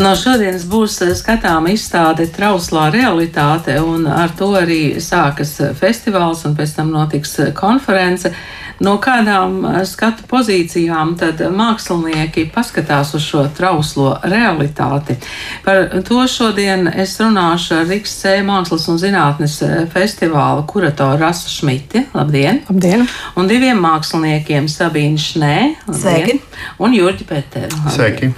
No 0.00 0.14
šodienas 0.16 0.62
būs 0.64 0.94
skatāma 1.18 1.74
izstāde 1.74 2.24
Trauslā 2.32 2.86
realitāte, 2.94 3.74
un 3.84 4.06
ar 4.08 4.32
to 4.32 4.48
arī 4.56 4.96
sākas 4.96 5.58
festivāls, 5.76 6.46
un 6.48 6.54
pēc 6.56 6.72
tam 6.78 6.88
notiks 6.94 7.36
konference. 7.58 8.32
No 8.80 8.94
kādām 8.96 9.58
skatu 9.84 10.24
pozīcijām 10.30 11.12
tad 11.20 11.42
mākslinieki 11.52 12.46
paskatās 12.54 13.12
uz 13.18 13.26
šo 13.28 13.44
trauslo 13.52 14.14
realitāti? 14.24 15.18
Par 15.66 15.92
to 16.08 16.24
šodien 16.24 16.88
es 16.88 17.18
runāšu 17.20 17.82
ar 17.82 17.88
Rīgas 17.92 18.16
C 18.22 18.38
mākslas 18.40 18.88
un 18.88 18.96
zinātnes 19.04 19.60
festivāla 19.92 20.64
kuratoru 20.64 21.20
Rasu 21.20 21.52
Šmiti. 21.52 22.06
Labdien! 22.16 22.64
Labdien! 22.72 23.04
Un 23.36 23.52
diviem 23.52 23.84
māksliniekiem 23.84 24.64
Sabīnu 24.64 25.20
Šnē 25.28 25.56
Sveiki. 25.92 26.40
un 26.80 26.96
Jurģi 26.96 27.28
Peteru. 27.28 27.84
Sveiki! 27.92 28.32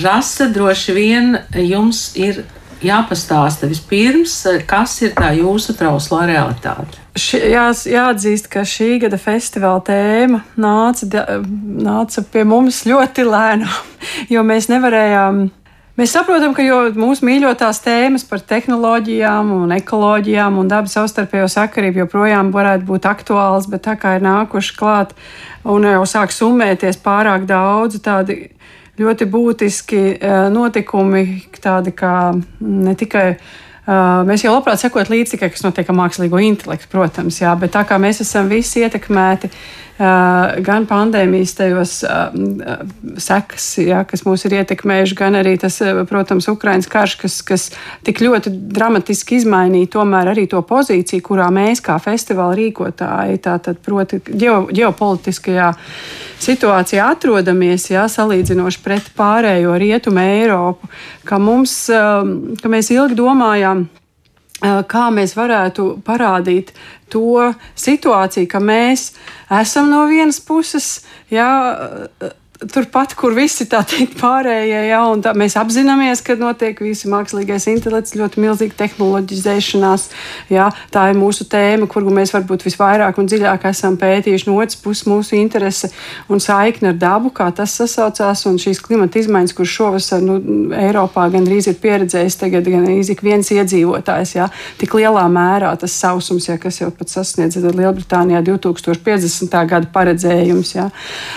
Rasa 0.00 0.48
droši 0.48 0.96
vien 0.96 1.38
jums 1.52 2.12
ir 2.16 2.44
jāpastāsta 2.82 3.68
vispirms, 3.70 4.34
kas 4.68 4.96
ir 5.04 5.14
tā 5.16 5.32
jūsu 5.36 5.74
trauslā 5.78 6.26
realitāte. 6.30 7.00
Ši, 7.18 7.40
jā, 7.52 7.66
jāatzīst, 7.92 8.48
ka 8.52 8.64
šī 8.66 8.96
gada 9.04 9.18
festivāla 9.20 9.82
tēma 9.84 10.42
nāca, 10.56 11.26
nāca 11.44 12.24
pie 12.32 12.44
mums 12.48 12.82
ļoti 12.88 13.26
lēnām, 13.28 13.90
jo 14.34 14.44
mēs 14.46 14.70
nevarējām. 14.72 15.44
Mēs 16.00 16.14
saprotam, 16.16 16.54
ka 16.56 16.64
mūsu 16.96 17.26
mīļotās 17.28 17.82
tēmas 17.84 18.24
par 18.24 18.40
tehnoloģijām, 18.48 19.50
un 19.52 19.74
ekoloģijām 19.76 20.56
un 20.62 20.70
dabas 20.70 20.96
savstarpējo 20.96 21.50
sakarību 21.52 22.06
joprojām 22.06 22.48
varētu 22.54 22.88
būt 22.88 23.08
aktuāls, 23.10 23.68
bet 23.68 23.84
tā 23.84 23.98
kā 24.00 24.16
ir 24.16 24.24
nākuši 24.24 24.78
klāt 24.78 25.12
un 25.68 25.84
jau 25.84 26.06
sāk 26.08 26.32
summēties 26.32 26.96
pārāk 27.04 27.44
daudz 27.50 28.00
tādu 28.00 28.38
ļoti 29.00 29.28
būtiski 29.32 30.00
eh, 30.12 30.38
notikumi, 30.52 31.26
tādi 31.62 31.94
kā 31.96 32.14
ne 32.60 32.96
tikai. 32.98 33.28
Uh, 33.82 34.20
mēs 34.22 34.44
jau 34.44 34.52
labprāt 34.54 34.78
sekot 34.78 35.08
līdzi 35.10 35.32
tikai, 35.32 35.48
kas 35.50 35.64
notiek 35.64 35.88
ar 35.90 35.96
mākslīgo 35.98 36.38
intelektu, 36.38 36.86
protams, 36.92 37.40
jā, 37.40 37.50
bet 37.58 37.72
tā 37.74 37.80
kā 37.82 37.96
mēs 37.98 38.20
esam 38.22 38.46
visi 38.46 38.78
ietekmēti 38.84 39.50
gan 39.98 40.86
pandēmijas 40.88 41.52
tajos 41.58 41.92
sekas, 43.20 43.66
jā, 43.78 44.00
kas 44.08 44.24
mūs 44.24 44.46
ir 44.48 44.56
ietekmējuši, 44.62 45.16
gan 45.18 45.36
arī 45.38 45.54
tas, 45.60 45.76
protams, 46.08 46.48
Ukraiņas 46.48 46.88
karš, 46.90 47.16
kas, 47.20 47.36
kas 47.46 47.66
tik 48.06 48.22
ļoti 48.24 48.54
dramatiski 48.72 49.36
izmainīja 49.42 49.92
tomēr 49.98 50.32
arī 50.32 50.46
to 50.50 50.62
pozīciju, 50.66 51.24
kurā 51.28 51.50
mēs 51.54 51.84
kā 51.84 51.98
festivāla 52.02 52.56
rīkotāji, 52.58 53.42
tātad, 53.44 53.80
proti, 53.84 54.22
ģeo, 54.26 54.66
ģeopolitiskajā 54.72 55.70
situācijā 56.42 57.08
atrodamies, 57.12 57.90
jā, 57.92 58.08
salīdzinoši 58.10 58.82
pret 58.82 59.12
pārējo 59.18 59.76
rietumu 59.78 60.24
Eiropu, 60.24 60.88
ka, 61.28 61.38
mums, 61.38 61.76
um, 61.92 62.56
ka 62.58 62.72
mēs 62.72 62.90
ilgi 62.94 63.18
domājām, 63.20 63.86
kā 64.62 65.06
mēs 65.14 65.34
varētu 65.36 65.88
parādīt 66.06 66.72
to 67.12 67.52
situāciju, 67.76 68.48
ka 68.48 68.60
mēs 68.62 69.10
esam 69.60 69.90
no 69.90 70.04
vienas 70.10 70.40
puses, 70.40 71.02
jā, 71.30 71.48
turpat, 72.70 73.14
kur 73.18 73.34
visi 73.36 73.66
tā 73.70 73.82
teikt 73.88 74.14
pārējie, 74.20 74.80
ja, 74.90 75.00
un 75.10 75.22
tā, 75.24 75.32
mēs 75.38 75.56
apzināmies, 75.60 76.22
ka 76.24 76.36
notiek 76.38 76.78
visi 76.82 77.10
mākslīgais 77.10 77.66
intelekts, 77.72 78.14
ļoti 78.18 78.42
milzīga 78.42 78.76
tehnoloģizēšanās, 78.82 80.06
ja, 80.52 80.68
tā 80.94 81.08
ir 81.10 81.18
mūsu 81.18 81.46
tēma, 81.50 81.88
kuru 81.90 82.12
mēs 82.14 82.34
varbūt 82.34 82.66
visvairāk 82.66 83.18
un 83.18 83.30
dziļāk 83.30 83.66
esam 83.70 83.98
pētījuši. 84.00 84.48
No 84.48 84.58
otras 84.60 84.78
puses 84.82 85.06
mūsu 85.10 85.36
interese 85.38 85.90
un 86.32 86.42
saikne 86.42 86.92
ar 86.92 87.00
dabu, 87.00 87.32
kā 87.34 87.48
tas 87.56 87.74
sasaucās, 87.80 88.44
un 88.50 88.60
šīs 88.62 88.82
klimata 88.84 89.20
izmaiņas, 89.22 89.56
kuras 89.56 89.74
šovasar 89.76 90.24
nu, 90.24 90.38
Eiropā 90.76 91.28
gandrīz 91.32 91.70
ir 91.70 91.78
pieredzējis 91.82 92.38
tagad 92.40 92.68
gan 92.70 92.86
ik 92.92 93.24
viens 93.24 93.50
iedzīvotājs, 93.54 94.36
ja, 94.38 94.48
tik 94.80 94.94
lielā 94.98 95.24
mērā 95.32 95.72
tas 95.80 95.94
sausums, 95.98 96.48
ja, 96.50 96.58
kas 96.60 96.80
jau 96.82 96.90
pat 96.94 97.12
sasniedz 97.12 97.58
Lielbritānijā 97.62 98.42
2050. 98.46 99.56
gada 99.70 99.88
paredzējums, 99.92 100.74
ja, 100.76 100.88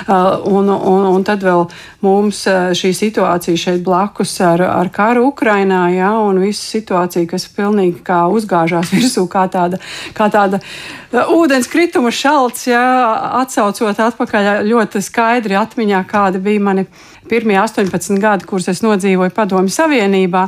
uh, 0.07 0.45
un, 0.49 0.69
un, 0.69 1.07
un 1.15 1.25
tad 1.27 1.43
vēl 1.45 1.65
mums 2.05 2.43
šī 2.77 2.91
situācija 2.95 3.57
šeit 3.59 3.81
blakus 3.85 4.35
ar, 4.45 4.61
ar 4.67 4.91
karu 4.93 5.25
Ukrainā, 5.31 5.87
ja, 5.95 6.11
un 6.21 6.39
visu 6.43 6.61
situāciju, 6.77 7.27
kas 7.33 7.47
pilnīgi 7.55 8.03
kā 8.05 8.25
uzgāžās 8.31 8.91
virsū, 8.95 9.25
kā 9.31 9.47
tāda, 9.51 9.81
kā 10.17 10.29
tāda 10.33 10.61
ūdens 11.35 11.69
krituma 11.71 12.13
šalts, 12.13 12.69
ja, 12.69 12.85
atsaucot 13.41 13.99
atpakaļ 14.07 14.65
ļoti 14.69 15.03
skaidri 15.03 15.57
atmiņā, 15.59 16.05
kāda 16.09 16.41
bija 16.43 16.63
mani 16.69 16.87
pirmie 17.29 17.57
18 17.57 18.19
gadi, 18.21 18.45
kurus 18.45 18.67
es 18.69 18.81
nodzīvoju 18.85 19.33
Padomju 19.33 19.73
Savienībā. 19.73 20.45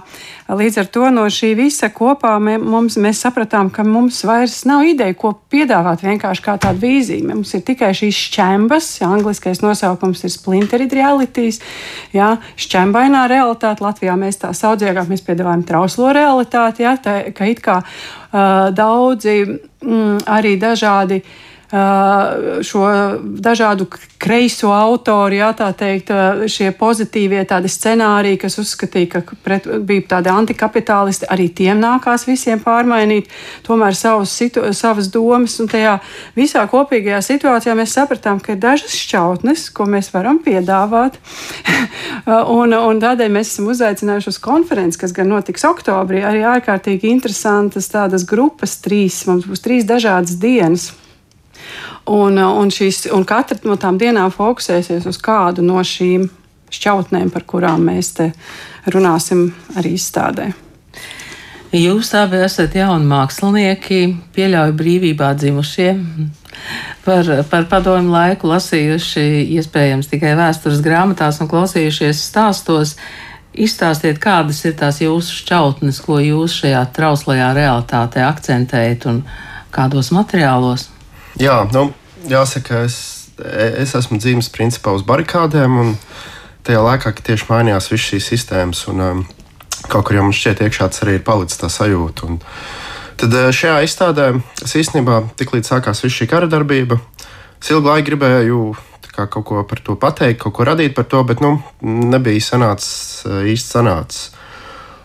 Līdz 0.58 0.80
ar 0.82 0.90
to 0.94 1.10
no 1.12 1.26
šī 1.32 1.52
visa 1.58 1.90
kopā 1.94 2.36
mums, 2.40 2.98
mēs 3.02 3.22
sapratām, 3.26 3.72
ka 3.74 3.84
mums 3.88 4.22
vairs 4.28 4.62
nav 4.70 4.86
ideja, 4.88 5.16
ko 5.18 5.34
piedāvāt 5.52 6.06
vienkārši 6.06 6.46
kā 6.46 6.58
tādu 6.62 6.86
vīziju. 6.86 7.28
Mums 7.32 7.54
ir 7.58 7.66
tikai 7.68 7.92
šīs 7.98 8.22
šķembas, 8.30 8.92
ja 9.02 9.12
angliskais 9.12 9.64
nosaukums 9.66 10.24
ir 10.24 10.34
splintered 10.34 10.94
realities, 11.48 11.62
ja, 12.14 12.38
šķembainā 12.58 13.28
realitāte. 13.30 13.84
Latvijā 13.84 14.16
mēs 14.18 14.42
tā 14.42 14.54
saudzējām, 14.54 15.10
mēs 15.10 15.26
piedāvājam 15.26 15.66
trauslo 15.68 16.12
realitāti, 16.14 16.84
ja, 16.84 16.98
tā, 16.98 17.32
ka 17.34 17.46
it 17.46 17.62
kā 17.62 17.82
uh, 17.82 18.70
daudzi 18.74 19.44
mm, 19.46 20.26
arī 20.28 20.58
dažādi 20.60 21.22
uh, 21.22 21.47
šo 21.68 22.82
dažādu 23.44 23.90
kreiso 24.18 24.70
autoru, 24.72 25.36
jā, 25.36 25.50
tā 25.58 25.68
teikt, 25.76 26.14
šie 26.48 26.70
pozitīvie 26.78 27.42
tādi 27.48 27.68
scenāriji, 27.68 28.40
kas 28.40 28.56
uzskatīja, 28.62 29.10
ka 29.20 29.38
pret, 29.44 29.68
bija 29.84 30.06
tādi 30.16 30.32
antikapitālisti, 30.32 31.28
arī 31.28 31.50
tiem 31.52 31.82
nākās 31.84 32.24
visiem 32.28 32.62
pārmainīt 32.64 33.28
tomēr 33.68 33.98
savus, 34.00 34.32
situ, 34.32 34.64
savas 34.72 35.10
domas. 35.12 35.58
Un 35.60 35.68
tajā 35.72 35.98
visā 36.38 36.64
kopīgajā 36.72 37.20
situācijā 37.26 37.76
mēs 37.76 37.98
sapratām, 37.98 38.40
ka 38.40 38.56
ir 38.56 38.62
dažas 38.64 38.96
šķautnes, 38.96 39.68
ko 39.76 39.90
mēs 39.92 40.14
varam 40.16 40.40
piedāvāt. 40.44 41.20
un, 42.60 42.78
un 42.78 43.02
tādēļ 43.04 43.34
mēs 43.34 43.52
esam 43.52 43.68
uzaicinājuši 43.74 44.32
uz 44.32 44.40
konferenci, 44.40 45.02
kas 45.04 45.16
gan 45.16 45.34
notiks 45.36 45.68
oktobrī, 45.68 46.24
arī 46.24 46.46
ārkārtīgi 46.48 47.12
interesantas 47.12 47.92
tādas 47.92 48.24
grupas, 48.28 48.80
trīs, 48.80 49.26
mums 49.28 49.50
būs 49.52 49.68
trīs 49.68 49.90
dažādas 49.90 50.40
dienas. 50.40 50.94
Un, 52.08 52.38
un, 52.40 52.70
šīs, 52.72 53.06
un 53.12 53.26
katra 53.28 53.60
no 53.68 53.76
tām 53.80 53.98
dienām 54.00 54.32
fokusēsies 54.32 55.10
uz 55.10 55.20
kādu 55.20 55.66
no 55.66 55.82
šīm 55.84 56.30
šķautnēm, 56.72 57.32
par 57.34 57.44
kurām 57.48 57.84
mēs 57.90 58.14
te 58.18 58.32
runāsim 58.92 59.50
arī 59.76 59.96
izstādē. 59.98 60.52
Jūs 61.76 62.14
abi 62.16 62.40
esat 62.46 62.78
jauni 62.80 63.10
mākslinieki, 63.10 64.02
pieļauju 64.36 64.76
brīvībā 64.80 65.34
dzimušie, 65.36 65.90
par, 67.04 67.32
par 67.52 67.68
padomu 67.68 68.14
laiku 68.14 68.48
lasījuši 68.48 69.26
iespējams 69.58 70.08
tikai 70.08 70.32
vēstures 70.40 70.80
grāmatās 70.86 71.42
un 71.44 71.52
klausījušies 71.52 72.24
stāstos. 72.30 72.96
Izstāstiet, 73.58 74.20
kādas 74.22 74.62
ir 74.70 74.78
tās 74.80 75.02
jūsu 75.02 75.42
šķautnes, 75.42 76.00
ko 76.06 76.22
jūs 76.22 76.56
šajā 76.62 76.84
trauslajā 76.96 77.50
realitātē 77.58 78.24
akcentējat 78.24 79.08
un 79.10 79.24
kādos 79.74 80.14
materiālos? 80.16 80.88
Jā, 81.38 81.58
nu, 81.70 81.92
jāsaka, 82.26 82.82
es, 82.88 82.98
es 83.38 83.94
esmu 83.98 84.18
dzīves 84.18 84.50
principā 84.54 84.96
uz 84.98 85.04
barikādēm, 85.06 85.76
un 85.84 85.92
tajā 86.66 86.82
laikā 86.82 87.14
tieši 87.20 87.46
mainījās 87.52 87.92
visas 87.92 88.08
šīs 88.10 88.30
sistēmas. 88.34 88.82
Un, 88.90 89.04
um, 89.06 89.22
kaut 89.86 90.08
kur 90.08 90.18
jau 90.18 90.26
man 90.26 90.34
šķiet, 90.34 90.64
iekšā 90.66 90.90
tas 90.90 91.06
arī 91.06 91.20
ir 91.20 91.28
palicis 91.28 91.62
tā 91.62 91.70
sajūta. 91.70 92.26
Un, 92.26 92.42
tad 93.22 93.38
uh, 93.38 93.52
šajā 93.54 93.84
izstādē 93.86 94.32
es 94.66 94.74
īstenībā 94.82 95.22
tiklīdz 95.38 95.70
sākās 95.76 96.02
viss 96.02 96.18
šī 96.18 96.30
kara 96.34 96.50
darbība, 96.50 96.98
es 97.62 97.70
ilgu 97.70 97.92
laiku 97.92 98.10
gribēju 98.10 98.64
kā, 99.18 99.30
kaut 99.30 99.46
ko 99.50 99.62
par 99.66 99.82
to 99.86 99.98
pateikt, 100.00 100.42
kaut 100.42 100.58
ko 100.58 100.66
radīt 100.68 100.98
par 100.98 101.06
to, 101.10 101.22
bet 101.26 101.42
nu, 101.42 101.56
nebija 101.86 102.50
sanācis 102.50 103.26
uh, 103.30 103.42
īsti 103.46 103.78
sanācis. 103.78 104.28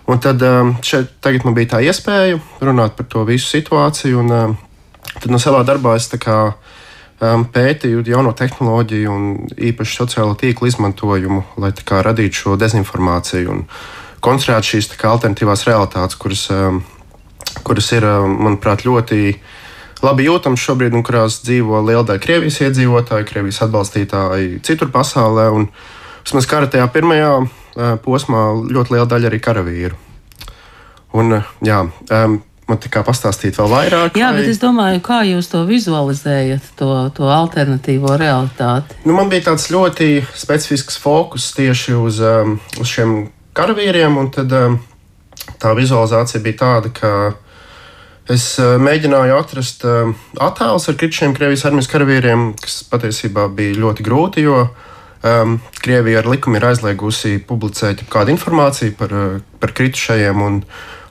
Un 0.08 0.18
tad 0.20 0.42
um, 0.44 0.74
šeit 0.84 1.12
tagad 1.22 1.44
man 1.46 1.54
bija 1.56 1.76
tā 1.76 1.84
iespēja 1.84 2.40
runāt 2.64 2.96
par 2.96 3.06
to 3.12 3.22
visu 3.28 3.52
situāciju. 3.52 4.24
Un, 4.24 4.32
um, 4.32 4.60
Tad 5.02 5.30
no 5.30 5.40
savā 5.42 5.62
darbā 5.66 5.96
es 5.98 6.08
kā, 6.20 6.38
um, 7.22 7.44
pētīju 7.54 8.04
jauno 8.06 8.32
tehnoloģiju 8.36 9.12
un 9.12 9.26
īpaši 9.52 9.98
sociālo 9.98 10.36
tīklu 10.38 10.70
izmantojumu, 10.70 11.42
lai 11.62 11.72
kā, 11.76 12.02
radītu 12.06 12.44
šo 12.44 12.56
dezinformāciju 12.60 13.52
un 13.52 13.64
konstruētu 14.22 14.74
šīs 14.74 14.92
kā, 14.94 15.12
alternatīvās 15.14 15.66
realitātes, 15.68 16.18
kuras, 16.18 16.46
um, 16.54 16.82
kuras 17.66 17.90
ir, 17.96 18.06
um, 18.06 18.38
manuprāt, 18.46 18.86
ļoti 18.86 19.36
labi 20.02 20.26
jūtamas 20.26 20.62
šobrīd, 20.62 20.94
un 20.98 21.04
kurās 21.06 21.40
dzīvo 21.46 21.82
liela 21.86 22.06
daļa 22.06 22.22
Krievijas 22.22 22.60
iedzīvotāju, 22.66 23.26
Krievijas 23.28 23.62
atbalstītāji 23.66 24.62
citur 24.66 24.90
pasaulē. 24.94 25.50
Un, 25.54 25.68
vismaz 26.22 26.46
kara 26.50 26.70
tajā 26.70 26.86
pirmajā 26.94 27.34
uh, 27.42 27.92
posmā 28.02 28.46
ļoti 28.70 28.96
liela 28.96 29.10
daļa 29.10 29.30
arī 29.30 29.42
karavīru. 29.42 30.00
Un, 31.18 31.38
uh, 31.38 31.52
jā, 31.66 31.82
um, 31.86 32.40
man 32.72 32.80
tikai 32.80 33.04
pastāstīt 33.06 33.58
vēl 33.60 33.70
vairāk. 33.72 34.16
Jā, 34.18 34.32
vai... 34.32 34.40
bet 34.40 34.50
es 34.52 34.60
domāju, 34.62 35.02
kā 35.04 35.20
jūs 35.28 35.50
to 35.52 35.62
vizualizējat, 35.68 36.72
to, 36.80 36.90
to 37.16 37.28
alternatīvo 37.32 38.16
realitāti? 38.20 38.96
Nu, 39.04 39.16
man 39.18 39.30
bija 39.32 39.50
tāds 39.52 39.68
ļoti 39.72 40.24
specifisks 40.32 40.98
fokus 41.02 41.52
tieši 41.56 41.96
uz, 42.00 42.22
um, 42.24 42.56
uz 42.80 42.88
šiem 42.88 43.16
karavīriem. 43.56 44.18
Tad, 44.32 44.56
tā 45.62 45.74
vizualizācija 45.76 46.42
bija 46.44 46.60
tāda, 46.62 46.92
ka 46.94 47.12
es 48.32 48.54
mēģināju 48.58 49.34
atrast 49.36 49.84
attēlus 49.84 50.88
ar 50.88 50.96
kritušiem 51.00 51.34
Krievijas 51.36 51.66
armijas 51.68 51.90
karavīriem, 51.90 52.52
kas 52.60 52.82
patiesībā 52.88 53.48
bija 53.52 53.80
ļoti 53.82 54.06
grūti, 54.06 54.46
jo 54.46 54.62
um, 54.64 55.58
Krievija 55.82 56.22
ar 56.22 56.30
likumu 56.30 56.60
ir 56.60 56.68
aizliegusi 56.70 57.36
publicēt 57.48 58.06
kādu 58.12 58.34
informāciju 58.36 58.96
par, 58.98 59.14
par 59.60 59.76
kritušajiem. 59.76 60.42
Un, 60.46 60.60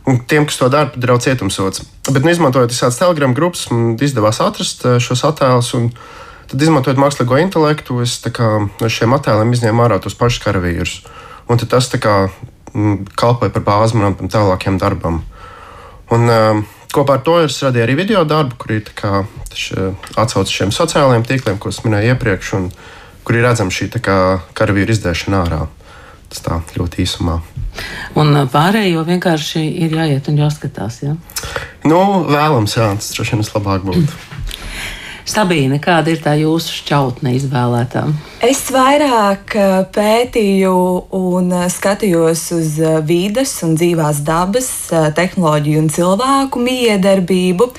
Un 0.10 0.18
tiem, 0.26 0.48
kas 0.50 0.58
to 0.58 0.70
dara, 0.74 0.90
draudz 0.98 1.28
cietumsots. 1.28 1.84
Bet, 2.10 2.24
nu, 2.26 2.32
izmantojot 2.34 2.74
visādas 2.74 2.98
telegramu 2.98 3.38
grupas, 3.38 3.68
man 3.70 3.94
izdevās 4.02 4.42
atrast 4.42 4.88
šos 5.04 5.22
attēlus. 5.30 5.76
Tad, 6.50 6.58
izmantojot 6.58 7.00
mākslīgo 7.00 7.38
intelektu, 7.38 8.00
es 8.02 8.18
kā, 8.34 8.50
no 8.66 8.90
šiem 8.90 9.14
attēliem 9.16 9.54
izņēmu 9.54 9.86
ārā 9.86 10.02
tos 10.02 10.18
pašus 10.18 10.42
karavīrus. 10.44 10.96
Un 11.52 11.62
tas 11.62 11.92
kā, 12.02 12.16
kalpoja 13.20 13.54
par 13.54 13.66
bāzi 13.68 14.00
manam 14.00 14.18
tālākajam 14.32 14.82
darbam. 14.82 15.22
Un, 16.12 16.28
um, 16.28 16.66
kopā 16.92 17.20
ar 17.20 17.24
to 17.26 17.38
es 17.46 17.62
radīju 17.64 17.86
arī 17.86 17.98
video 18.02 18.26
darbu, 18.28 18.58
kur 18.60 18.76
ir 18.76 18.90
atsauce 20.20 20.52
šiem 20.52 20.74
sociālajiem 20.76 21.28
tīkliem, 21.28 21.60
ko 21.62 21.72
es 21.72 21.84
minēju 21.86 22.16
iepriekš, 22.16 22.54
un 22.60 22.70
kur 23.28 23.38
ir 23.38 23.46
redzama 23.48 23.72
šī 23.72 23.92
kā, 24.02 24.18
karavīra 24.58 24.96
izdēšana 24.96 25.44
ārā. 25.46 25.66
Tas 26.32 26.44
tā 26.44 26.62
ļoti 26.78 27.06
īsumā. 27.06 27.42
Un 28.20 28.36
pārējo 28.52 29.06
vienkārši 29.08 29.64
ir 29.86 29.96
jāiet 29.96 30.28
un 30.32 30.42
jāskatās. 30.42 31.02
Ja? 31.06 31.16
Nu, 31.88 32.02
vēlams, 32.28 32.76
jā, 32.78 32.92
tas 33.00 33.14
droši 33.16 33.36
vien 33.36 33.44
vislabāk 33.46 33.88
būtu. 33.88 34.20
Sabīne, 35.32 35.78
kāda 35.80 36.12
ir 36.12 36.20
tā 36.20 36.34
jūsu 36.40 36.74
šķautne 36.82 37.36
izvēlētā? 37.38 38.04
Es 38.44 38.66
vairāk 38.74 39.54
eh, 39.56 39.74
pētīju 39.94 40.74
un 41.16 41.54
eh, 41.56 41.68
skatījos 41.72 42.48
uz 42.58 42.76
vides 43.08 43.54
un 43.64 43.78
dzīvās 43.78 44.24
dabas, 44.28 44.72
tehnoloģiju 44.90 45.84
un 45.86 45.92
cilvēku 45.94 46.64
miedarbību. 46.66 47.70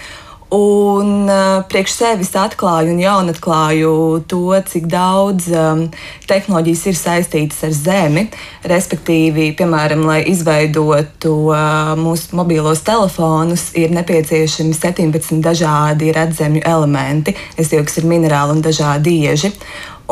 Un 0.52 1.30
uh, 1.32 1.62
priekš 1.64 1.92
sevis 1.96 2.34
atklāju 2.36 2.92
un 2.92 2.98
jaunatklāju 3.00 3.92
to, 4.28 4.50
cik 4.68 4.84
daudz 4.92 5.46
um, 5.48 5.86
tehnoloģijas 6.28 6.82
ir 6.90 6.98
saistītas 6.98 7.62
ar 7.64 7.72
Zemi. 7.72 8.26
Respektīvi, 8.68 9.46
piemēram, 9.56 10.04
lai 10.04 10.18
izveidotu 10.28 11.32
uh, 11.54 11.94
mūsu 11.96 12.36
mobilos 12.36 12.84
telefonus, 12.84 13.70
ir 13.80 13.96
nepieciešami 13.96 14.76
17 14.76 15.40
dažādi 15.40 16.12
redzamju 16.12 16.66
elementi, 16.68 17.32
es 17.56 17.72
jau 17.72 17.80
kas 17.88 18.02
ir 18.02 18.10
minerāli 18.12 18.58
un 18.58 18.62
dažādi 18.68 19.16
ieži. 19.24 19.54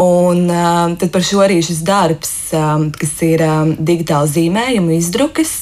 Un 0.01 0.47
uh, 0.49 0.97
tad 0.97 1.13
par 1.13 1.27
šo 1.27 1.45
arī 1.45 1.61
šis 1.61 1.85
darbs, 1.85 2.35
um, 2.57 2.89
kas 2.97 3.17
ir 3.29 3.45
um, 3.45 3.77
digitāla 3.77 4.25
zīmējuma 4.33 4.97
izdrukas, 4.97 5.59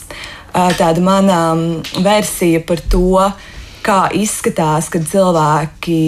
uh, 0.55 0.71
tāda 0.79 1.03
mana 1.03 1.45
um, 1.51 1.71
versija 2.07 2.63
par 2.63 2.87
to, 2.87 3.07
uh, 3.27 3.57
kā 3.89 4.03
izskatās, 4.13 4.91
kad 4.93 5.07
cilvēki 5.09 6.01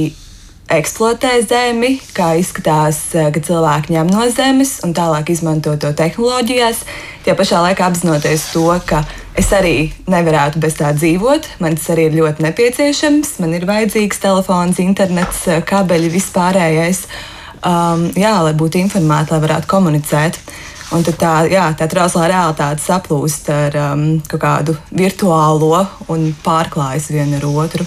eksploatē 0.71 1.33
zemi, 1.49 1.97
kā 2.15 2.35
izskatās, 2.39 2.99
eh, 3.15 3.31
kad 3.35 3.43
cilvēki 3.47 3.97
ņem 3.97 4.11
no 4.13 4.27
zemes 4.31 4.79
un 4.85 4.95
tālāk 4.95 5.33
izmanto 5.33 5.75
to 5.81 5.91
tehnoloģijās. 5.93 6.85
Tie 7.25 7.35
pašā 7.35 7.63
laikā 7.65 7.89
apzinoties 7.89 8.53
to, 8.53 8.69
ka 8.87 9.03
es 9.35 9.51
arī 9.57 9.91
nevarētu 10.07 10.61
bez 10.61 10.77
tā 10.79 10.93
dzīvot, 10.95 11.49
man 11.61 11.77
tas 11.77 11.89
arī 11.95 12.07
ir 12.11 12.19
ļoti 12.21 12.47
nepieciešams. 12.47 13.39
Man 13.41 13.55
ir 13.55 13.67
vajadzīgs 13.67 14.23
telefons, 14.23 14.79
internets, 14.79 15.45
kabeļi, 15.67 16.11
vispārējais, 16.15 17.07
um, 17.65 18.11
jā, 18.15 18.35
lai 18.43 18.53
būtu 18.55 18.79
informēti, 18.85 19.33
lai 19.33 19.41
varētu 19.41 19.67
komunicēt. 19.67 20.39
Un 20.91 21.05
tad 21.07 21.21
tā, 21.21 21.35
jā, 21.47 21.69
tā 21.79 21.87
trauslā 21.91 22.27
realitāte 22.33 22.83
saplūst 22.83 23.47
ar 23.55 23.77
um, 23.93 24.05
kaut 24.27 24.43
kādu 24.43 24.75
virtuālo 24.91 25.85
un 26.11 26.33
pārklājas 26.43 27.13
vienu 27.15 27.39
ar 27.39 27.47
otru. 27.47 27.87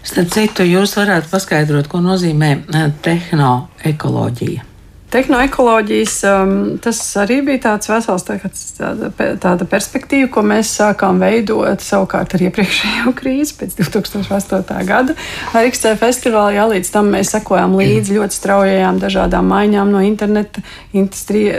Starp 0.00 0.32
citu, 0.32 0.64
jūs 0.64 0.96
varētu 0.96 1.28
paskaidrot, 1.28 1.90
ko 1.92 2.00
nozīmē 2.00 2.50
eh, 2.56 2.88
tehnoekoloģija. 3.04 4.69
Tehnoekoloģijas 5.10 6.16
um, 6.22 6.50
tas 6.78 6.98
arī 7.18 7.40
bija 7.42 7.58
tāds 7.64 7.88
vesels 7.90 8.22
tāda, 8.26 9.08
tāda 9.42 9.66
perspektīva, 9.66 10.28
ko 10.30 10.44
mēs 10.46 10.70
sākām 10.78 11.18
veidot 11.18 11.82
savukārt 11.82 12.36
ar 12.36 12.44
iepriekšējo 12.46 13.10
krīzi 13.18 13.56
pēc 13.58 13.74
2008. 13.80 14.70
gada. 14.86 15.16
Ar 15.50 15.66
XC 15.66 15.96
festivālu, 15.98 16.54
jā, 16.54 16.66
līdz 16.70 16.92
tam 16.94 17.10
mēs 17.10 17.32
sekojām 17.34 17.74
līdzi 17.80 18.20
ļoti 18.20 18.38
straujajām 18.38 19.00
dažādām 19.02 19.50
maiņām 19.50 19.90
no 19.90 20.04
interneta, 20.06 20.62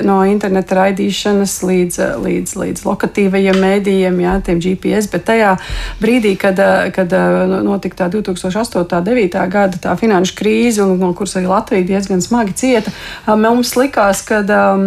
no 0.07 0.17
interneta 0.31 0.79
raidīšanas 0.79 1.57
līdz, 1.67 1.99
līdz, 2.23 2.55
līdz 2.63 2.85
lokatīvajiem 2.87 3.61
mēdījiem, 3.65 4.23
jā, 4.23 4.37
tiem 4.47 4.63
GPS, 4.63 5.11
bet 5.11 5.27
tajā 5.27 5.57
brīdī, 5.99 6.37
kad, 6.39 6.63
kad 6.95 7.17
notika 7.67 8.05
tā 8.05 8.09
2008. 8.15 8.79
un 8.79 8.87
2009. 8.87 9.43
gada 9.51 9.83
tā 9.89 9.99
finanšu 9.99 10.39
krīze, 10.39 10.87
un 10.87 10.95
no 11.03 11.11
kuras 11.17 11.35
arī 11.35 11.51
Latvija 11.51 11.89
diezgan 11.91 12.23
smagi 12.23 12.55
cieta, 12.55 12.95
mums 13.41 13.73
likās, 13.79 14.21
ka 14.27 14.41
um, 14.45 14.85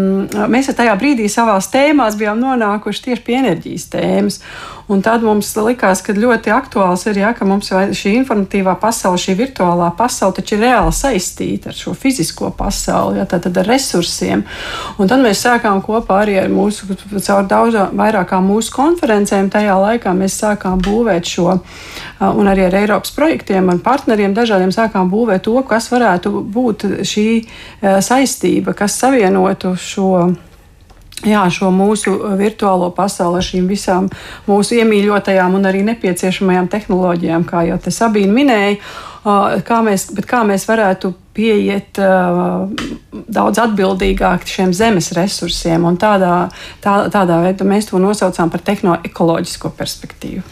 mēs 0.50 0.70
tajā 0.76 0.94
brīdī 1.00 1.26
savā 1.32 1.56
tēmās 1.58 2.18
bijām 2.20 2.40
nonākuši 2.42 3.08
tieši 3.08 3.24
pie 3.26 3.38
enerģijas 3.40 3.90
tēmas. 3.94 4.40
Un 4.88 5.00
tad 5.00 5.22
mums 5.24 5.48
likās, 5.56 6.02
ka 6.04 6.12
ļoti 6.12 6.52
aktuāls 6.52 7.06
ir, 7.08 7.16
ja, 7.22 7.30
ka 7.36 7.46
mums 7.48 7.70
šī 7.72 8.10
informatīvā 8.18 8.74
pasaule, 8.82 9.20
šī 9.20 9.36
virtuālā 9.38 9.88
pasaule 9.96 10.36
taču 10.36 10.58
ir 10.58 10.64
reāli 10.66 10.92
saistīta 10.92 11.70
ar 11.72 11.78
šo 11.78 11.94
fizisko 11.96 12.50
pasauli, 12.58 13.16
ja, 13.22 13.24
tad 13.24 13.48
ar 13.48 13.68
resursiem. 13.70 14.44
Un 15.00 15.08
tad 15.08 15.24
mēs 15.24 15.40
sākām 15.46 15.80
kopā 15.84 16.20
arī 16.26 16.36
ar 16.42 16.52
mūsu, 16.52 16.90
caur 17.16 17.48
daudz 17.48 17.80
vairākām 17.96 18.44
mūsu 18.52 18.74
konferencēm, 18.76 19.48
tajā 19.54 19.80
laikā 19.86 20.12
mēs 20.16 20.36
sākām 20.44 20.84
būvēt 20.84 21.32
šo, 21.32 21.58
un 22.28 22.52
arī 22.52 22.68
ar 22.68 22.80
Eiropas 22.84 23.14
projektiem 23.16 23.72
un 23.72 23.80
partneriem 23.84 24.36
dažādiem 24.36 24.72
sākām 24.74 25.08
būvēt 25.12 25.46
to, 25.48 25.56
kas 25.68 25.88
varētu 25.92 26.34
būt 26.44 26.90
šī 27.08 27.28
saistība, 28.04 28.76
kas 28.76 29.00
savienotu 29.00 29.78
šo 29.80 30.10
jā, 31.28 31.42
šo 31.50 31.72
mūsu 31.74 32.14
uh, 32.14 32.36
virtuālo 32.38 32.90
pasauli 32.94 33.40
ar 33.40 33.48
šīm 33.48 33.66
visām 33.70 34.08
mūsu 34.48 34.78
iemīļotajām 34.80 35.58
un 35.58 35.68
arī 35.70 35.82
nepieciešamajām 35.90 36.70
tehnoloģijām, 36.72 37.48
kā 37.48 37.66
jau 37.70 37.80
te 37.82 37.94
Sabīna 37.94 38.36
minēja. 38.38 38.78
Uh, 39.24 39.60
kā 39.64 39.80
mēs, 39.86 40.10
kā 40.28 40.44
mēs 40.44 40.68
varētu 40.68 41.14
pieiet 41.34 41.98
uh, 41.98 42.70
daudz 43.34 43.58
atbildīgāk 43.62 44.46
šiem 44.48 44.72
zemes 44.76 45.10
resursiem. 45.16 45.84
Tādā, 46.00 46.48
tā, 46.84 46.94
tādā 47.12 47.40
veidā 47.42 47.66
mēs 47.66 47.88
to 47.90 47.98
nosaucām 48.02 48.52
par 48.52 48.62
tehnoekoloģisko 48.64 49.72
perspektīvu. 49.78 50.44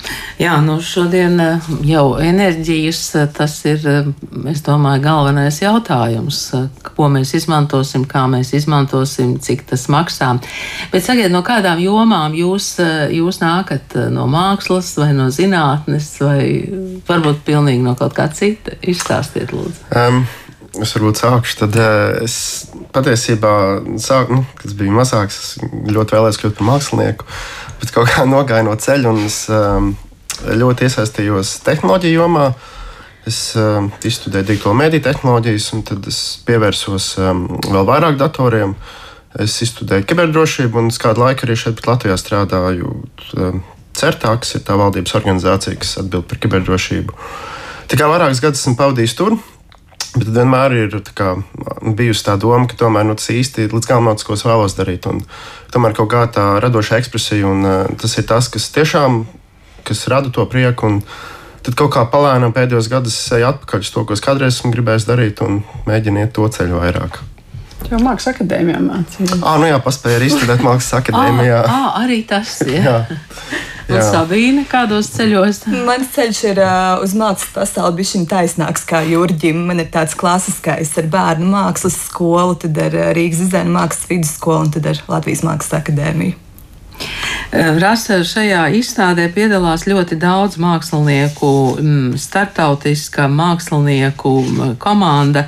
Jā, 0.42 0.56
nu 0.64 0.78
šodien 0.83 1.38
uh, 1.42 1.71
jau 1.87 2.04
enerģijas 2.23 3.02
uh, 3.21 3.28
tas 3.35 3.56
ir, 3.71 3.87
uh, 3.87 4.11
es 4.50 4.64
domāju, 4.66 5.04
galvenais 5.06 5.62
jautājums, 5.62 6.42
ko 6.92 7.09
mēs 7.12 7.35
izmantosim, 7.38 8.06
kā 8.11 8.26
mēs 8.30 8.52
izmantosim, 8.59 9.37
cik 9.42 9.66
tas 9.71 9.87
maksā. 9.92 10.35
Bet 10.92 11.06
sakiet, 11.06 11.30
no 11.35 11.45
kādām 11.47 11.80
jomām 11.83 12.35
jūs, 12.37 12.75
jūs 13.12 13.40
nākat 13.42 13.97
no 14.12 14.26
mākslas 14.30 14.95
vai 14.99 15.12
no 15.16 15.30
zinātnes 15.35 16.14
vai 16.23 16.45
varbūt 17.09 17.42
pilnīgi 17.47 17.85
no 17.87 17.97
kaut 17.99 18.16
kā 18.18 18.28
cita? 18.35 18.76
Izstāstiet, 18.83 19.54
lūdzu. 19.54 19.90
Um 19.97 20.25
es 20.81 20.95
varbūt 20.97 21.21
sākšu. 21.21 21.59
Tad 21.62 21.76
eh, 21.81 22.25
es 22.25 22.37
patiesībā, 22.95 23.55
sāku, 24.00 24.38
nu, 24.38 24.47
kad 24.59 24.76
biju 24.79 24.97
mazāks, 24.97 25.38
es 25.38 25.73
ļoti 25.93 26.17
vēlējos 26.17 26.41
kļūt 26.41 26.57
par 26.59 26.69
mākslinieku, 26.71 27.29
bet 27.83 27.95
kaut 27.95 28.12
kā 28.12 28.26
nogāju 28.35 28.69
no 28.71 28.76
ceļa 28.81 29.12
un 29.12 29.25
es 29.26 29.43
um, 29.52 29.93
ļoti 30.49 30.88
iesaistījos 30.88 31.59
tehnoloģiju 31.67 32.23
jomā. 32.23 32.52
Es 33.29 33.52
um, 33.55 33.93
izstudēju 34.02 34.49
digitālo 34.49 34.75
mediju 34.75 35.05
tehnoloģijas, 35.05 35.69
un 35.76 35.85
tad 35.87 36.09
es 36.11 36.19
pievērsos 36.49 37.12
um, 37.23 37.45
vēl 37.69 37.87
vairāk 37.87 38.19
datoriem. 38.19 38.75
Es 39.41 39.55
izstudēju 39.64 40.05
kiberdrošību, 40.11 40.76
un 40.81 40.91
kādu 40.91 41.23
laiku 41.23 41.47
arī 41.47 41.55
šeit 41.57 41.79
Latvijā 41.87 42.19
strādāju. 42.21 42.91
CERTā, 43.97 44.35
kas 44.41 44.57
ir 44.57 44.64
tā 44.67 44.76
valdības 44.81 45.14
organizācija, 45.17 45.79
kas 45.81 45.95
atbild 46.00 46.26
par 46.29 46.41
kiberdrošību. 46.43 47.17
Tikai 47.93 48.09
vairākus 48.09 48.41
gadus 48.41 48.62
esmu 48.64 48.75
pavadījis 48.79 49.17
tur, 49.19 49.37
Bet 50.12 50.28
vienmēr 50.28 50.75
ir 50.76 50.97
tā 51.16 51.35
bijusi 51.83 52.26
tā 52.26 52.35
doma, 52.40 52.66
ka 52.69 52.76
tomēr 52.76 53.07
nu, 53.09 53.14
tas 53.16 53.31
īsti 53.33 53.71
līdz 53.73 53.88
galam 53.88 54.11
nav 54.11 54.19
tas, 54.19 54.26
ko 54.28 54.37
es 54.37 54.45
vēlos 54.45 54.76
darīt. 54.76 55.09
Un, 55.09 55.23
tomēr 55.73 55.97
kaut 55.97 56.11
kā 56.12 56.26
tā 56.28 56.45
radoša 56.61 56.99
ekspresija, 57.00 57.49
un 57.49 57.64
uh, 57.64 57.78
tas 58.00 58.19
ir 58.21 58.28
tas, 58.28 58.50
kas 58.52 58.69
tiešām 58.75 59.23
kas 59.85 60.09
rada 60.09 60.31
to 60.31 60.47
prieku. 60.47 60.87
Un, 60.87 61.02
tad 61.62 61.76
kaut 61.78 61.92
kā 61.95 62.04
palēnām 62.11 62.54
pēdējos 62.54 62.90
gados 62.90 63.19
es 63.19 63.35
eju 63.37 63.50
atpakaļ 63.52 63.85
uz 63.85 63.92
to, 63.95 64.07
ko 64.07 64.16
es 64.16 64.25
kādreiz 64.25 64.57
esmu 64.57 64.73
gribējis 64.75 65.09
darīt, 65.09 65.42
un 65.45 65.62
mēģinu 65.88 66.25
iet 66.25 66.35
to 66.37 66.49
ceļu 66.57 66.81
vairāk. 66.83 67.21
Jau 67.83 67.99
mākslinieks 67.99 68.28
akadēmijā 68.31 68.81
mācījās. 68.83 69.40
Ah, 69.42 69.59
nu 69.61 69.66
jā, 69.69 69.78
paspēja 69.83 70.21
arī 70.21 70.31
studēt 70.31 70.62
mākslas 70.62 71.00
akadēmijā. 71.00 71.61
ah, 71.66 72.00
arī 72.02 72.23
tas 72.26 72.61
ir. 72.66 72.87
Un 73.92 74.04
Sabīne, 74.06 74.62
kādos 74.68 75.11
ceļos? 75.12 75.62
Mans 75.87 76.12
ceļš 76.14 76.38
ir 76.49 76.61
uh, 76.64 77.02
uz 77.04 77.12
mākslas 77.18 77.50
pasauli 77.52 77.99
bijis 78.00 78.14
viņa 78.16 78.30
taisnāks 78.30 78.87
kā 78.88 79.02
Jurģim. 79.04 79.64
Man 79.68 79.82
ir 79.82 79.90
tāds 79.92 80.16
klasiskais 80.18 80.94
ar 81.00 81.11
bērnu 81.12 81.50
mākslas 81.52 81.99
skolu, 82.06 82.56
tad 82.62 82.80
ar 82.80 82.96
Rīgas 83.16 83.44
dizaina 83.44 83.75
mākslas 83.76 84.08
vidusskolu 84.08 84.64
un 84.66 84.72
tad 84.78 84.88
ar 84.94 85.04
Latvijas 85.12 85.44
mākslas 85.44 85.82
akadēmiju. 85.82 86.38
Rasa 87.52 88.23
šajā 88.25 88.62
izstādē 88.78 89.26
piedalās 89.35 89.85
ļoti 89.85 90.16
daudz 90.16 90.56
mākslinieku, 90.62 91.50
mm, 91.76 92.14
starptautiska 92.16 93.26
mākslinieku 93.28 94.32
mm, 94.40 94.75
komanda. 94.80 95.44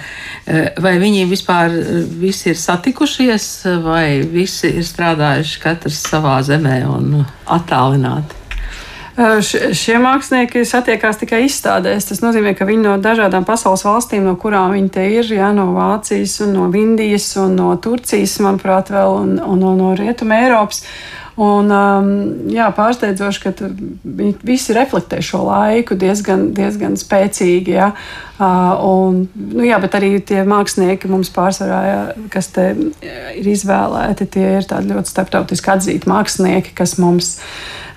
Vai 0.84 0.98
viņi 1.00 1.24
vispār 1.30 1.72
visi 2.20 2.50
ir 2.52 2.60
satikušies, 2.60 3.48
vai 3.80 4.20
visi 4.20 4.74
ir 4.76 4.84
strādājuši 4.84 5.60
katrs 5.64 6.02
savā 6.04 6.42
zemē 6.44 6.82
un 6.92 7.22
attālināti? 7.48 8.44
Šie 9.14 9.96
mākslinieki 10.02 10.64
satiekās 10.66 11.20
tikai 11.20 11.44
izstādēs. 11.46 12.08
Tas 12.08 12.20
nozīmē, 12.20 12.52
ka 12.58 12.66
viņi 12.66 12.82
no 12.82 12.94
dažādām 13.00 13.46
pasaules 13.46 13.84
valstīm, 13.86 14.24
no 14.26 14.34
kurām 14.36 14.74
viņi 14.74 14.90
te 14.92 15.04
ir, 15.20 15.28
ja, 15.38 15.52
no 15.54 15.68
Vācijas, 15.76 16.40
no 16.50 16.66
Indijas 16.74 17.30
no 17.48 17.76
Turcijas, 17.78 18.40
manuprāt, 18.42 18.90
vēl, 18.90 19.20
un, 19.22 19.36
un, 19.38 19.68
un 19.70 19.78
no 19.78 19.92
Rietuma 19.96 20.42
Eiropas. 20.42 20.82
Un, 21.34 21.70
um, 21.74 22.10
jā, 22.54 22.68
pārsteidzoši, 22.76 23.40
ka 23.42 23.68
visi 24.46 24.74
reflektē 24.76 25.18
šo 25.24 25.40
laiku 25.48 25.96
diezgan, 25.98 26.52
diezgan 26.54 26.94
spēcīgi. 26.98 27.74
Jā. 27.74 27.88
Uh, 28.34 28.84
un, 28.86 29.24
nu, 29.34 29.64
jā, 29.66 29.80
bet 29.82 29.96
arī 29.98 30.12
tie 30.22 30.44
mākslinieki 30.46 31.10
mums 31.10 31.32
pārsvarā, 31.34 31.80
jā, 31.88 32.00
kas 32.30 32.52
te 32.54 32.68
ir 33.34 33.50
izvēlēti, 33.50 34.28
tie 34.36 34.46
ir 34.60 34.68
ļoti 34.70 35.10
starptautiski 35.10 35.74
atzīti 35.74 36.10
mākslinieki, 36.10 36.74
kas 36.78 36.96
mums 37.02 37.34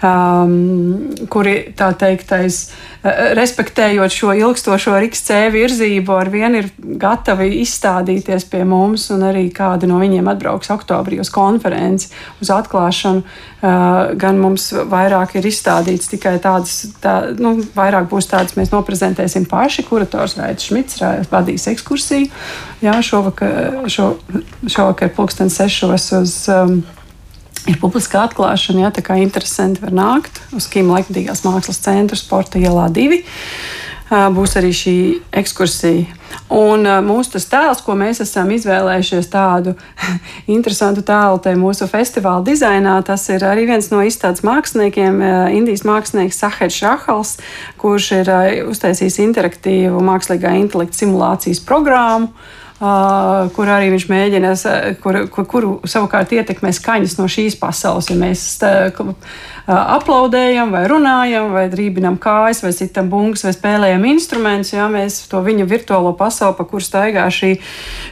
um, 0.03 1.09
kuri 1.29 1.55
tā 1.77 1.89
teiktais, 1.97 2.59
uh, 2.67 3.33
respektējot 3.37 4.13
šo 4.13 4.33
ilgstošo 4.37 4.95
RICC 5.01 5.29
virzību, 5.53 6.15
ar 6.17 6.31
vienu 6.33 6.61
ir 6.61 6.69
gatavi 7.01 7.49
izstādīties 7.63 8.47
pie 8.51 8.63
mums, 8.67 9.09
un 9.13 9.25
arī 9.29 9.47
kādi 9.53 9.89
no 9.89 9.99
viņiem 10.01 10.29
atbrauks 10.33 10.71
oktobrī 10.73 11.21
uz 11.23 11.31
konferenci, 11.33 12.11
uz 12.41 12.51
atklāšanu. 12.53 13.23
Uh, 13.57 14.13
gan 14.21 14.37
mums 14.37 14.69
vairāk 14.69 15.37
ir 15.39 15.47
izstādīts 15.49 16.11
tikai 16.11 16.35
tādas, 16.43 16.83
tā, 17.01 17.33
nu, 17.41 17.55
vairāk 17.75 18.05
būs 18.11 18.29
tādas, 18.29 18.53
mēs 18.59 18.69
noprezentēsim 18.73 19.47
paši. 19.49 19.87
Kurators 19.87 20.37
Raits 20.37 20.69
Šmits 20.69 21.01
vadīs 21.31 21.65
ekskursiju. 21.71 22.29
Jā, 22.85 22.99
šovakar, 23.01 23.87
šo, 23.89 24.11
šovakar 24.69 25.09
pulksten 25.17 25.49
sešos 25.49 26.11
uz 26.19 26.35
um, 26.53 26.83
ir 27.67 27.79
publiska 27.81 28.25
atklāšana, 28.27 28.85
ja 28.85 28.93
tā 28.93 29.03
kā 29.05 29.17
interesanti 29.21 29.81
var 29.83 29.95
nākt 29.95 30.41
uz 30.55 30.69
Kīma 30.71 30.99
laikmatīgās 30.99 31.43
mākslas 31.47 31.81
centra 31.83 32.19
sporta 32.19 32.61
ielā 32.61 32.87
2. 32.93 33.21
Būs 34.07 34.53
arī 34.55 34.71
šī 34.71 34.97
ekskursija. 35.35 36.05
Un 36.53 36.87
mūsu 37.03 37.41
tēls, 37.43 37.81
ko 37.83 37.95
mēs 37.99 38.21
esam 38.23 38.53
izvēlējušies, 38.55 39.27
tādu 39.31 39.73
interesantu 40.55 41.03
tēlu 41.07 41.41
te 41.43 41.51
mūsu 41.59 41.89
festivāla 41.91 42.45
dizainā, 42.47 42.95
tas 43.03 43.25
ir 43.33 43.43
arī 43.43 43.65
viens 43.67 43.89
no 43.91 43.99
izstādes 44.07 44.45
māksliniekiem, 44.47 45.19
Indijas 45.57 45.83
mākslinieks 45.87 46.39
Sahēds 46.39 46.77
Šahals, 46.79 47.33
kurš 47.81 48.11
ir 48.21 48.31
uztaisījis 48.69 49.19
interaktīvu 49.25 49.99
mākslīgā 50.07 50.55
intelekta 50.61 51.03
simulācijas 51.03 51.59
programmu. 51.67 52.31
Uh, 52.77 53.47
kur 53.57 53.65
arī 53.73 53.87
viņš 53.89 54.03
mēģina, 54.05 54.49
kur, 55.01 55.23
kur, 55.33 55.45
kuru 55.49 55.69
savukārt 55.89 56.35
ietekmē 56.37 56.69
skaņas 56.77 57.15
no 57.17 57.25
šīs 57.25 57.55
pasaules. 57.57 58.11
Ja 58.11 58.17
mēs 58.19 58.43
uh, 58.61 58.99
aplaudējam, 59.65 60.69
vai 60.75 60.83
runājam, 60.87 61.49
vai 61.55 61.65
drībinam 61.73 62.19
kājas, 62.21 62.61
vai 62.61 62.71
citam 62.77 63.09
bungas, 63.09 63.47
vai 63.47 63.55
spēlējam 63.55 64.05
instrumentus, 64.11 64.75
ja 64.75 64.85
mēs 64.93 65.23
to 65.31 65.41
viņa 65.41 65.65
virtuālo 65.65 66.13
pasauli, 66.19 66.53
pa 66.59 66.67
kuru 66.69 66.85
staigā 66.85 67.25
šī, 67.33 67.55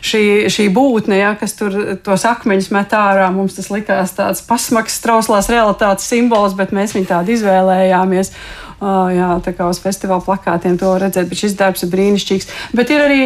šī, 0.02 0.24
šī 0.50 0.68
būtne, 0.74 1.22
ja, 1.22 1.36
kas 1.38 1.54
tur 1.62 1.78
tos 2.02 2.26
akmeņus 2.26 2.74
met 2.74 2.98
ārā, 2.98 3.30
mums 3.38 3.60
tas 3.60 3.70
likās 3.70 4.18
tāds 4.18 4.42
pasmaks, 4.50 4.98
trauslās 5.06 5.54
realitātes 5.54 6.10
simbols, 6.10 6.58
bet 6.58 6.74
mēs 6.74 6.98
viņu 6.98 7.14
tādu 7.14 7.38
izvēlējāmies. 7.38 8.34
Jā, 8.82 9.29
uz 9.72 9.79
festivāla 9.79 10.24
plakātiem 10.25 10.75
to 10.79 10.91
redzēt, 11.00 11.29
bet 11.32 11.39
šis 11.39 11.55
darbs 11.60 11.86
ir 11.86 11.91
brīnišķīgs. 11.94 12.50
Bet 12.75 12.91
ir 12.91 13.03
arī 13.05 13.22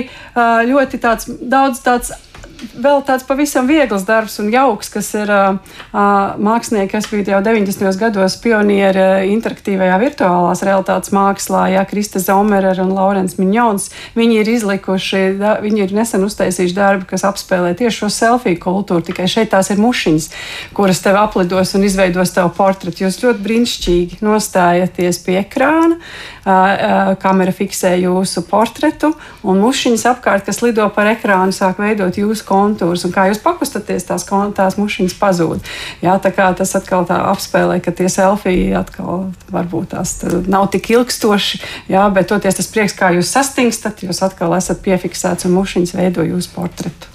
ļoti 0.69 1.01
tāds, 1.01 1.29
daudz 1.41 1.81
tāds 1.85 2.13
vēl 2.59 3.03
tāds 3.07 3.25
pavisam 3.27 3.67
viegls 3.69 4.05
darbs 4.07 4.39
un 4.41 4.49
jauks, 4.51 4.89
kas 4.91 5.11
ir 5.17 5.29
uh, 5.31 5.59
mākslinieki, 5.93 6.91
kas 6.91 7.07
bija 7.11 7.37
jau 7.37 7.41
90. 7.45 7.87
gados 7.99 8.35
pionieri 8.43 9.29
interaktīvajā 9.33 9.99
virtuālās 10.01 10.63
realitātes 10.65 11.13
mākslā, 11.15 11.67
ja 11.73 11.85
Krista 11.87 12.21
Zomera 12.23 12.73
un 12.83 12.93
Laurens 12.95 13.37
Miņons. 13.39 13.89
Viņi 14.17 14.39
ir 14.41 14.51
izlikuši, 14.55 15.23
da, 15.39 15.55
viņi 15.63 15.85
ir 15.85 15.95
nesen 15.97 16.25
uztaisījuši 16.27 16.75
darbu, 16.77 17.07
kas 17.09 17.25
apspēlē 17.29 17.73
tieši 17.79 18.03
šo 18.03 18.11
selfiju 18.13 18.59
kultūru, 18.63 19.05
tikai 19.07 19.29
šeit 19.31 19.53
tās 19.53 19.71
ir 19.73 19.79
mušiņas, 19.81 20.29
kuras 20.77 21.03
tev 21.05 21.19
aplidos 21.21 21.73
un 21.77 21.87
izveidos 21.87 22.35
tavu 22.35 22.53
portretu. 22.57 23.05
Jūs 23.05 23.21
ļoti 23.23 23.43
brīnišķīgi 23.45 24.21
nostājaties 24.25 25.21
pie 25.25 25.39
ekrāna, 25.43 25.99
uh, 25.99 26.51
uh, 26.51 27.13
kamera 27.21 27.55
fiksē 27.55 27.95
jūsu 28.03 28.43
portretu 28.49 29.13
un 29.43 29.63
mušiņas 29.63 30.05
apkārt, 30.13 30.47
kas 30.49 30.61
lido 30.65 30.87
par 30.93 31.09
ekrānu, 31.13 31.55
sāk 31.55 31.81
veidot 31.81 32.19
jūsu 32.19 32.48
kontūrus, 32.49 33.05
un 33.07 33.13
kā 33.13 33.27
jūs 33.29 33.41
pakustaties, 33.43 34.07
tās, 34.09 34.25
tās 34.57 34.77
mušiņas 34.79 35.15
pazūd. 35.19 35.69
Jā, 36.03 36.17
tā 36.23 36.33
kā 36.35 36.49
tas 36.57 36.73
atkal 36.77 37.05
tā 37.09 37.19
apspēlē, 37.29 37.79
ka 37.83 37.93
tie 37.95 38.09
selfiji 38.11 38.73
atkal 38.77 39.29
varbūt 39.53 39.93
tās 39.93 40.15
nav 40.49 40.69
tik 40.73 40.91
ilgstoši, 40.95 41.61
jā, 41.93 42.05
bet 42.13 42.31
toties 42.31 42.59
tas 42.59 42.71
prieks, 42.73 42.97
kā 42.97 43.13
jūs 43.15 43.31
sastingstat, 43.35 44.03
jūs 44.05 44.23
atkal 44.25 44.55
esat 44.57 44.81
piefiksēts 44.85 45.47
un 45.47 45.55
mušiņas 45.57 45.95
veido 45.97 46.25
jūsu 46.27 46.53
portretu. 46.55 47.13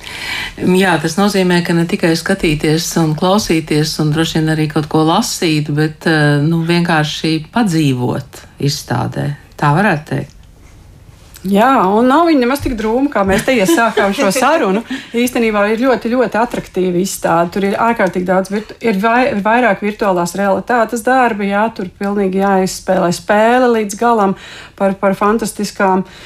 Jā, 0.79 0.95
tas 1.03 1.17
nozīmē, 1.19 1.61
ka 1.67 1.75
ne 1.77 1.87
tikai 1.91 2.13
skatīties 2.19 2.87
un 3.03 3.15
klausīties, 3.19 3.97
un 4.03 4.13
droši 4.15 4.41
vien 4.41 4.53
arī 4.55 4.69
kaut 4.71 4.89
ko 4.93 5.03
lasīt, 5.09 5.73
bet 5.75 6.07
eh, 6.11 6.39
nu, 6.45 6.63
vienkārši 6.69 7.37
padzīvot 7.55 8.45
izstādē. 8.65 9.33
Tā 9.59 9.75
varētu 9.75 10.11
teikt. 10.13 10.34
Jā, 11.45 11.71
un 11.93 12.07
nav 12.09 12.25
viņa 12.31 12.41
nemaz 12.41 12.63
tik 12.65 12.73
drūma, 12.79 13.11
kā 13.13 13.21
mēs 13.29 13.43
te 13.45 13.53
iesākām 13.59 14.15
šo 14.17 14.31
sarunu. 14.33 14.81
Īstenībā 15.13 15.67
ir 15.75 15.83
ļoti, 15.85 16.13
ļoti 16.15 16.41
attraktīva 16.41 17.03
izstāde. 17.03 17.53
Tur 17.53 17.67
ir 17.69 17.77
ārkārtīgi 17.85 18.29
daudz, 18.31 18.53
virtu, 18.53 18.77
ir 18.81 18.97
vai, 19.03 19.35
vairāk 19.45 19.85
virtuālās 19.85 20.33
realitātes 20.41 21.05
darbi, 21.05 21.51
jā, 21.53 21.67
tur 21.77 21.91
pilnīgi 22.01 22.41
jāizspēlē 22.41 23.13
spēle 23.13 23.69
līdz 23.75 24.01
galam 24.01 24.33
par, 24.79 24.97
par 25.01 25.19
fantastiskām 25.21 26.07
uh, 26.07 26.25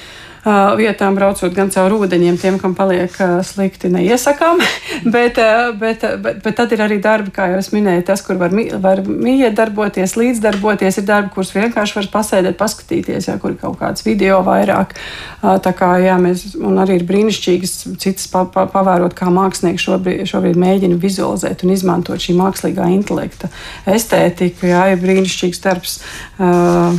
vietām, 0.79 1.17
braucot 1.19 1.53
gan 1.55 1.71
caur 1.75 1.93
ūdeņiem, 1.99 2.39
tiem, 2.41 2.59
kam 2.61 2.75
paliek 2.79 3.13
slikti, 3.45 3.91
neiesakām. 3.93 4.61
bet, 5.15 5.39
bet, 5.81 6.05
bet, 6.23 6.41
bet 6.45 6.57
tad 6.59 6.73
ir 6.75 6.83
arī 6.85 6.99
darbi, 7.03 7.33
kā 7.35 7.49
jau 7.53 7.59
es 7.61 7.71
minēju, 7.75 8.05
tas, 8.09 8.23
kur 8.25 8.39
var, 8.41 8.55
var 8.83 9.03
miedarboties, 9.07 10.17
līdzdarboties. 10.19 11.01
Ir 11.01 11.09
darbi, 11.09 11.33
kurus 11.35 11.53
vienkārši 11.57 11.99
var 12.01 12.11
pasēdēt, 12.15 12.59
paskatīties, 12.61 13.29
ja 13.31 13.37
kur 13.43 13.55
ir 13.55 13.61
kaut 13.61 13.79
kāds 13.81 14.07
video 14.07 14.41
vairāk. 14.47 14.95
Tā 15.43 15.75
kā 15.77 15.93
jā, 16.03 16.17
mēs, 16.23 16.57
un 16.59 16.81
arī 16.83 16.99
ir 16.99 17.07
brīnišķīgas 17.09 17.75
citas 18.01 18.27
pa, 18.33 18.45
pa, 18.51 18.67
pavērot, 18.71 19.15
kā 19.19 19.31
mākslinieki 19.35 19.85
šobrīd, 19.85 20.25
šobrīd 20.31 20.59
mēģina 20.59 20.99
vizualizēt 21.03 21.65
un 21.67 21.75
izmantot 21.75 22.23
šī 22.23 22.37
mākslīgā 22.39 22.89
intelekta 22.95 23.51
estētiku. 23.89 24.69
Jā, 24.71 24.89
ir 24.95 25.03
brīnišķīgs 25.03 25.63
darbs 25.65 26.01
uh, 26.39 26.95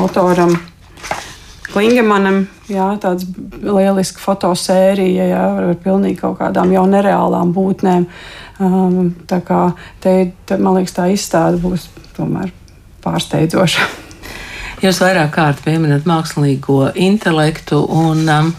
autoram. 0.00 0.56
Klingemanam, 1.72 2.46
jā, 2.70 2.86
tāds 3.02 3.26
lieliska 3.62 4.22
fotosērija 4.22 5.28
jā, 5.30 5.44
ar 5.60 5.78
pilnīgi 5.82 6.20
kaut 6.20 6.38
kādām 6.40 6.72
jau 6.74 6.84
nereālām 6.90 7.52
būtnēm. 7.56 8.06
Um, 8.56 9.10
tā 9.28 9.42
kā 9.44 9.60
te, 10.00 10.32
te, 10.48 10.56
man 10.56 10.78
liekas, 10.78 10.96
tā 10.96 11.08
izstāde 11.12 11.60
būs 11.62 11.88
tomēr 12.16 12.52
pārsteidzoša. 13.04 13.88
Jūs 14.84 15.00
vairāk 15.00 15.32
kārt 15.36 15.62
pieminat 15.64 16.08
mākslīgo 16.08 16.90
intelektu, 17.00 17.80
un 17.80 18.24
um, 18.28 18.50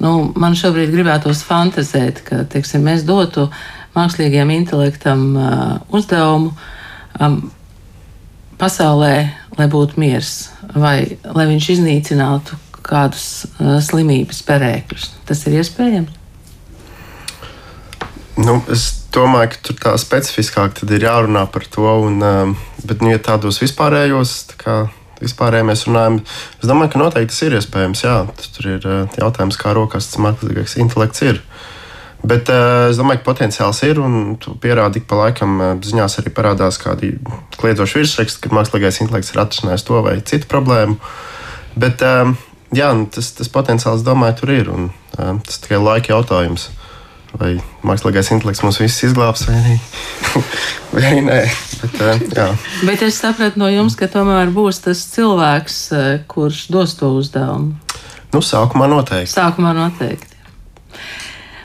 nu, 0.00 0.12
man 0.36 0.56
šobrīd 0.56 0.92
gribētos 0.94 1.42
fantazēt, 1.48 2.22
ka 2.28 2.42
teiksim, 2.48 2.84
mēs 2.88 3.06
dotu 3.08 3.48
mākslīgajam 3.96 4.52
intelektam 4.54 5.26
uh, 5.36 5.64
uzdevumu 5.92 6.52
um, 7.20 7.38
pasaulē, 8.60 9.14
lai 9.58 9.68
būtu 9.68 10.00
miers, 10.00 10.50
vai 10.72 11.18
lai 11.24 11.48
viņš 11.50 11.72
iznīcinātu 11.76 12.60
kādus 12.86 13.44
uh, 13.44 13.78
slimības 13.84 14.42
perēkļus. 14.48 15.08
Tas 15.28 15.46
ir 15.48 15.60
iespējams. 15.60 16.18
Nu, 18.42 18.56
es 18.72 18.86
domāju, 19.12 19.52
ka 19.52 19.60
tur 19.68 19.76
tā 19.80 19.92
specifiskāk 20.00 20.80
ir 20.86 21.04
jārunā 21.04 21.44
par 21.52 21.66
to. 21.68 21.84
Un, 22.06 22.22
um, 22.24 22.54
bet, 22.82 23.02
nu, 23.04 23.12
ja 23.12 23.20
tādos 23.20 23.60
vispārējos, 23.60 24.34
tā 24.52 24.58
kā 24.62 24.76
vispārējā 25.22 25.66
mēs 25.68 25.84
runājam, 25.86 26.22
es 26.58 26.68
domāju, 26.70 26.94
ka 26.94 27.02
noteikti 27.02 27.34
tas 27.34 27.42
ir 27.46 27.58
iespējams. 27.58 28.04
Jā, 28.06 28.16
tur 28.56 28.70
ir 28.76 28.88
uh, 28.88 29.02
jautājums, 29.20 29.60
kā 29.60 29.74
rokās 29.76 30.08
tas 30.08 30.22
mākslīgais 30.24 30.78
intelekts 30.82 31.26
ir. 31.28 31.42
Bet 32.22 32.46
es 32.54 33.00
domāju, 33.00 33.18
ka 33.18 33.32
potenciāls 33.32 33.80
ir 33.82 33.98
un 33.98 34.36
pierādi 34.62 35.00
ik 35.00 35.08
pa 35.10 35.16
laikam 35.24 35.56
ziņās 35.82 36.20
arī 36.20 36.30
parādās 36.30 36.76
kādi 36.78 37.16
kliedzoši 37.58 37.98
virsraksti, 37.98 38.44
ka 38.44 38.54
mākslīgais 38.54 39.00
intelekts 39.02 39.32
ir 39.34 39.40
atrisinājis 39.42 39.86
to 39.88 39.98
vai 40.06 40.14
citu 40.22 40.46
problēmu. 40.52 40.94
Bet 41.74 42.04
jā, 42.76 42.92
tas, 43.14 43.32
tas 43.38 43.50
potenciāls, 43.52 44.04
domāju, 44.06 44.38
tur 44.40 44.54
ir 44.54 44.70
un 44.72 44.88
uh, 44.90 45.34
tas 45.44 45.60
tikai 45.62 45.82
laika 45.82 46.14
jautājums. 46.14 46.70
vai 47.32 47.54
mākslīgais 47.80 48.28
intelekts 48.34 48.60
mums 48.60 48.76
visus 48.76 49.06
izglābs, 49.06 49.46
vai 49.48 49.54
arī, 49.56 49.76
vai 50.92 51.04
arī 51.08 51.22
nē. 51.24 51.38
Bet, 51.80 51.94
uh, 52.04 52.26
jā. 52.36 52.48
Bet 52.84 53.04
es 53.06 53.20
sapratu 53.22 53.62
no 53.62 53.70
jums, 53.72 53.96
ka 53.96 54.10
tomēr 54.12 54.52
būs 54.52 54.82
tas 54.84 55.00
cilvēks, 55.14 55.78
kurš 56.28 56.66
dos 56.74 56.92
to 57.00 57.14
uzdevumu. 57.16 57.72
Nu, 58.32 58.40
sākumā 58.44 58.88
noteikti. 58.88 59.32
Sākumā 59.32 59.72
noteikti. 59.76 60.31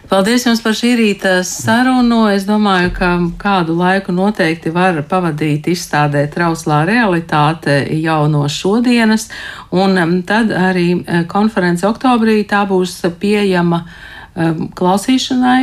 Paldies 0.08 0.46
jums 0.46 0.62
par 0.64 0.72
šī 0.72 0.94
rīta 0.96 1.32
sarunu. 1.44 2.22
Es 2.32 2.46
domāju, 2.48 2.94
ka 2.96 3.10
kādu 3.42 3.74
laiku 3.76 4.14
noteikti 4.16 4.72
var 4.72 5.02
pavadīt 5.04 5.68
izstādē 5.68 6.22
Trauslā 6.32 6.86
realitāte 6.88 7.82
jau 8.00 8.22
no 8.32 8.46
šodienas, 8.48 9.28
un 9.76 10.00
um, 10.00 10.14
tad 10.24 10.54
arī 10.56 10.86
uh, 11.02 11.26
konference 11.28 11.84
oktobrī 11.84 12.38
tā 12.48 12.64
būs 12.70 13.02
pieejama 13.20 13.82
klausīšanai 14.78 15.62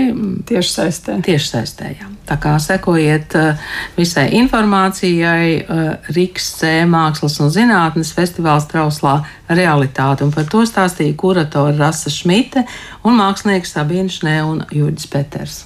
tieši 0.48 0.70
saistē. 0.70 1.20
Tieši 1.24 1.50
saistē 1.52 1.92
jā. 1.94 2.10
Tā 2.24 2.38
kā 2.40 2.54
sekojiet 2.62 3.34
uh, 3.36 3.60
visai 3.98 4.30
informācijai, 4.38 5.48
uh, 5.60 6.08
Rīgas 6.16 6.46
C 6.58 6.70
mākslas 6.88 7.36
un 7.44 7.52
zinātnes 7.52 8.14
festivāls 8.16 8.64
Trauslā 8.70 9.18
realitāte. 9.52 10.24
Un 10.24 10.32
par 10.32 10.48
to 10.48 10.64
stāstīja 10.64 11.16
kuratora 11.20 11.76
Rasa 11.76 12.12
Šmite 12.12 12.64
un 13.04 13.20
mākslinieks 13.20 13.76
Sabīna 13.76 14.16
Šnē 14.16 14.38
un 14.48 14.64
Jūģis 14.72 15.10
Peters. 15.12 15.60